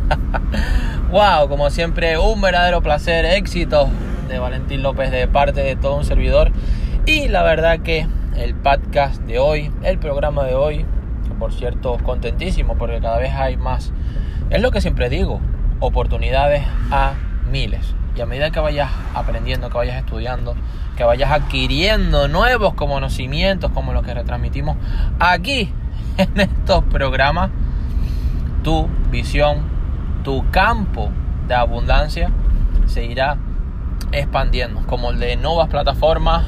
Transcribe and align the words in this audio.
wow, 1.10 1.48
como 1.48 1.70
siempre, 1.70 2.18
un 2.18 2.40
verdadero 2.40 2.82
placer, 2.82 3.24
éxito 3.24 3.88
de 4.28 4.38
Valentín 4.38 4.82
López 4.82 5.10
de 5.10 5.28
parte 5.28 5.62
de 5.62 5.76
todo 5.76 5.96
un 5.96 6.04
servidor. 6.04 6.50
Y 7.06 7.28
la 7.28 7.42
verdad 7.42 7.80
que 7.80 8.06
el 8.36 8.54
podcast 8.54 9.20
de 9.22 9.38
hoy, 9.38 9.70
el 9.82 9.98
programa 9.98 10.44
de 10.44 10.54
hoy, 10.54 10.86
por 11.38 11.52
cierto, 11.52 11.98
contentísimo 12.02 12.76
porque 12.76 13.00
cada 13.00 13.18
vez 13.18 13.32
hay 13.32 13.56
más. 13.56 13.92
Es 14.50 14.62
lo 14.62 14.70
que 14.70 14.80
siempre 14.80 15.08
digo, 15.08 15.40
oportunidades 15.80 16.62
a 16.90 17.14
miles. 17.50 17.94
Y 18.16 18.20
a 18.20 18.26
medida 18.26 18.50
que 18.50 18.60
vayas 18.60 18.90
aprendiendo, 19.14 19.70
que 19.70 19.78
vayas 19.78 19.96
estudiando, 19.96 20.54
que 20.96 21.04
vayas 21.04 21.30
adquiriendo 21.30 22.28
nuevos 22.28 22.74
conocimientos 22.74 23.70
como 23.72 23.92
los 23.92 24.04
que 24.04 24.12
retransmitimos 24.12 24.76
aquí 25.18 25.72
en 26.18 26.40
estos 26.40 26.84
programas, 26.84 27.50
tu 28.62 28.88
visión, 29.10 29.71
tu 30.22 30.44
campo 30.50 31.10
de 31.48 31.54
abundancia 31.54 32.30
se 32.86 33.04
irá 33.04 33.36
expandiendo, 34.12 34.82
como 34.86 35.10
el 35.10 35.18
de 35.18 35.36
nuevas 35.36 35.68
plataformas, 35.68 36.44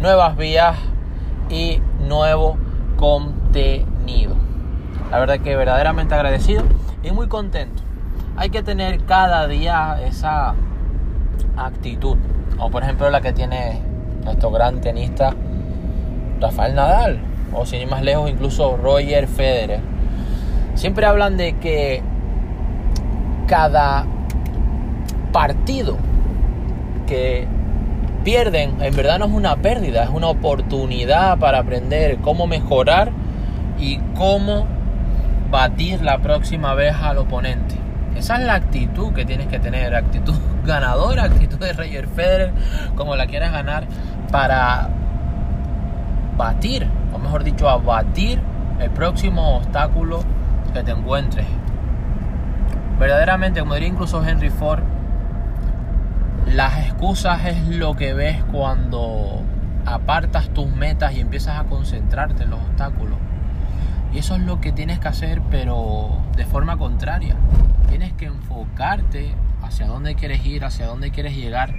nuevas 0.00 0.36
vías 0.36 0.76
y 1.48 1.80
nuevo 2.00 2.56
contenido. 2.96 4.34
La 5.10 5.18
verdad 5.18 5.38
que 5.40 5.56
verdaderamente 5.56 6.14
agradecido 6.14 6.64
y 7.02 7.10
muy 7.12 7.28
contento. 7.28 7.82
Hay 8.36 8.50
que 8.50 8.62
tener 8.62 9.04
cada 9.04 9.48
día 9.48 10.00
esa 10.04 10.54
actitud. 11.56 12.16
O 12.58 12.70
por 12.70 12.82
ejemplo 12.82 13.08
la 13.10 13.20
que 13.20 13.32
tiene 13.32 13.80
nuestro 14.24 14.50
gran 14.50 14.80
tenista 14.80 15.34
Rafael 16.40 16.74
Nadal. 16.74 17.20
O 17.54 17.64
sin 17.64 17.80
ir 17.80 17.88
más 17.88 18.02
lejos 18.02 18.30
incluso 18.30 18.76
Roger 18.76 19.26
Federer. 19.26 19.80
Siempre 20.74 21.06
hablan 21.06 21.36
de 21.36 21.56
que 21.58 22.02
cada 23.48 24.04
partido 25.32 25.96
que 27.06 27.46
pierden 28.22 28.76
en 28.82 28.94
verdad 28.94 29.18
no 29.18 29.24
es 29.24 29.32
una 29.32 29.56
pérdida, 29.56 30.04
es 30.04 30.10
una 30.10 30.28
oportunidad 30.28 31.38
para 31.38 31.58
aprender 31.58 32.18
cómo 32.18 32.46
mejorar 32.46 33.10
y 33.78 33.98
cómo 34.14 34.66
batir 35.50 36.02
la 36.02 36.18
próxima 36.18 36.74
vez 36.74 36.94
al 36.94 37.18
oponente. 37.18 37.74
Esa 38.16 38.36
es 38.36 38.44
la 38.44 38.54
actitud 38.54 39.14
que 39.14 39.24
tienes 39.24 39.46
que 39.46 39.58
tener, 39.58 39.94
actitud 39.94 40.34
ganadora, 40.66 41.24
actitud 41.24 41.58
de 41.58 41.72
Roger 41.72 42.06
Federer, 42.08 42.52
como 42.96 43.16
la 43.16 43.26
quieras 43.26 43.52
ganar, 43.52 43.86
para 44.30 44.90
batir, 46.36 46.86
o 47.14 47.18
mejor 47.18 47.44
dicho, 47.44 47.68
abatir 47.68 48.40
el 48.78 48.90
próximo 48.90 49.56
obstáculo 49.56 50.20
que 50.74 50.82
te 50.82 50.90
encuentres. 50.90 51.46
Verdaderamente, 52.98 53.60
como 53.60 53.74
diría 53.74 53.88
incluso 53.88 54.26
Henry 54.26 54.50
Ford, 54.50 54.82
las 56.46 56.78
excusas 56.86 57.44
es 57.46 57.68
lo 57.68 57.94
que 57.94 58.12
ves 58.12 58.42
cuando 58.50 59.42
apartas 59.86 60.48
tus 60.50 60.68
metas 60.74 61.14
y 61.14 61.20
empiezas 61.20 61.60
a 61.60 61.64
concentrarte 61.64 62.42
en 62.42 62.50
los 62.50 62.60
obstáculos. 62.60 63.18
Y 64.12 64.18
eso 64.18 64.34
es 64.34 64.42
lo 64.42 64.60
que 64.60 64.72
tienes 64.72 64.98
que 64.98 65.08
hacer, 65.08 65.42
pero 65.50 66.18
de 66.36 66.44
forma 66.44 66.76
contraria. 66.76 67.36
Tienes 67.88 68.12
que 68.14 68.26
enfocarte 68.26 69.34
hacia 69.62 69.86
dónde 69.86 70.14
quieres 70.14 70.44
ir, 70.44 70.64
hacia 70.64 70.86
dónde 70.86 71.10
quieres 71.10 71.36
llegar, 71.36 71.74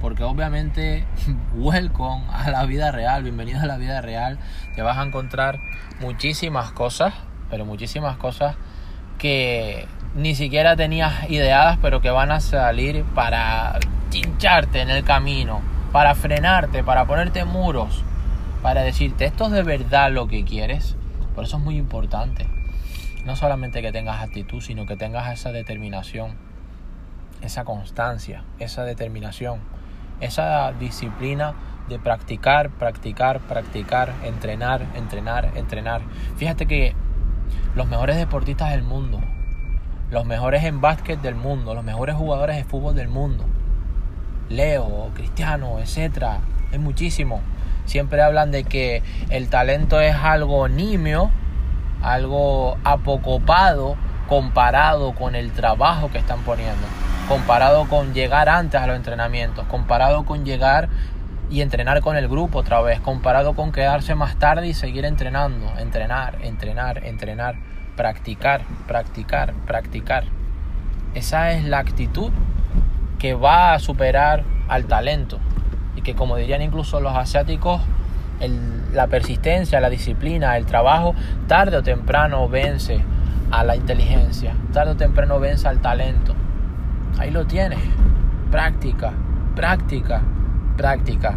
porque 0.00 0.24
obviamente, 0.24 1.04
welcome 1.54 2.24
a 2.32 2.50
la 2.50 2.64
vida 2.64 2.90
real, 2.90 3.22
bienvenido 3.22 3.60
a 3.60 3.66
la 3.66 3.76
vida 3.76 4.00
real, 4.00 4.38
te 4.74 4.82
vas 4.82 4.98
a 4.98 5.04
encontrar 5.04 5.60
muchísimas 6.00 6.72
cosas, 6.72 7.14
pero 7.50 7.64
muchísimas 7.64 8.16
cosas 8.16 8.56
que 9.18 9.86
ni 10.14 10.34
siquiera 10.34 10.76
tenías 10.76 11.28
ideadas, 11.28 11.78
pero 11.82 12.00
que 12.00 12.10
van 12.10 12.30
a 12.30 12.40
salir 12.40 13.04
para 13.14 13.78
chincharte 14.10 14.80
en 14.80 14.90
el 14.90 15.04
camino, 15.04 15.60
para 15.92 16.14
frenarte, 16.14 16.84
para 16.84 17.04
ponerte 17.04 17.44
muros, 17.44 18.04
para 18.62 18.82
decirte, 18.82 19.24
esto 19.24 19.46
es 19.46 19.52
de 19.52 19.62
verdad 19.62 20.12
lo 20.12 20.28
que 20.28 20.44
quieres. 20.44 20.96
Por 21.34 21.44
eso 21.44 21.56
es 21.56 21.62
muy 21.62 21.76
importante. 21.76 22.46
No 23.24 23.34
solamente 23.34 23.82
que 23.82 23.90
tengas 23.90 24.22
actitud, 24.22 24.60
sino 24.60 24.86
que 24.86 24.96
tengas 24.96 25.32
esa 25.32 25.50
determinación, 25.50 26.36
esa 27.42 27.64
constancia, 27.64 28.44
esa 28.58 28.84
determinación, 28.84 29.60
esa 30.20 30.72
disciplina 30.72 31.54
de 31.88 31.98
practicar, 31.98 32.70
practicar, 32.70 33.40
practicar, 33.40 34.12
entrenar, 34.24 34.86
entrenar, 34.94 35.50
entrenar. 35.56 36.02
Fíjate 36.36 36.66
que 36.66 36.94
los 37.74 37.88
mejores 37.88 38.16
deportistas 38.16 38.70
del 38.70 38.82
mundo, 38.82 39.20
los 40.10 40.24
mejores 40.24 40.64
en 40.64 40.80
básquet 40.80 41.20
del 41.20 41.34
mundo, 41.34 41.74
los 41.74 41.84
mejores 41.84 42.14
jugadores 42.14 42.56
de 42.56 42.64
fútbol 42.64 42.94
del 42.94 43.08
mundo, 43.08 43.44
Leo, 44.48 45.10
Cristiano, 45.14 45.78
etcétera, 45.78 46.40
es 46.72 46.78
muchísimo. 46.78 47.40
Siempre 47.86 48.22
hablan 48.22 48.50
de 48.50 48.64
que 48.64 49.02
el 49.30 49.48
talento 49.48 50.00
es 50.00 50.14
algo 50.14 50.68
nimio, 50.68 51.30
algo 52.02 52.76
apocopado 52.84 53.96
comparado 54.28 55.14
con 55.14 55.34
el 55.34 55.52
trabajo 55.52 56.10
que 56.10 56.18
están 56.18 56.40
poniendo, 56.42 56.86
comparado 57.28 57.88
con 57.88 58.14
llegar 58.14 58.48
antes 58.48 58.80
a 58.80 58.86
los 58.86 58.96
entrenamientos, 58.96 59.66
comparado 59.66 60.24
con 60.24 60.44
llegar 60.44 60.88
y 61.50 61.60
entrenar 61.60 62.00
con 62.00 62.16
el 62.16 62.28
grupo 62.28 62.60
otra 62.60 62.80
vez, 62.80 63.00
comparado 63.00 63.54
con 63.54 63.70
quedarse 63.70 64.14
más 64.14 64.36
tarde 64.36 64.66
y 64.66 64.74
seguir 64.74 65.04
entrenando, 65.04 65.78
entrenar, 65.78 66.38
entrenar, 66.42 67.04
entrenar, 67.04 67.56
practicar, 67.96 68.62
practicar, 68.86 69.54
practicar. 69.66 70.24
Esa 71.14 71.52
es 71.52 71.64
la 71.64 71.78
actitud 71.78 72.30
que 73.18 73.34
va 73.34 73.74
a 73.74 73.78
superar 73.78 74.44
al 74.68 74.86
talento 74.86 75.38
y 75.96 76.02
que 76.02 76.14
como 76.14 76.36
dirían 76.36 76.62
incluso 76.62 77.00
los 77.00 77.14
asiáticos, 77.14 77.80
la 78.92 79.06
persistencia, 79.06 79.80
la 79.80 79.90
disciplina, 79.90 80.56
el 80.56 80.66
trabajo, 80.66 81.14
tarde 81.46 81.76
o 81.76 81.82
temprano 81.82 82.48
vence 82.48 83.00
a 83.50 83.64
la 83.64 83.76
inteligencia, 83.76 84.54
tarde 84.72 84.92
o 84.92 84.96
temprano 84.96 85.38
vence 85.38 85.68
al 85.68 85.80
talento. 85.80 86.34
Ahí 87.18 87.30
lo 87.30 87.46
tienes. 87.46 87.78
Práctica, 88.50 89.12
práctica, 89.54 90.20
práctica. 90.76 91.36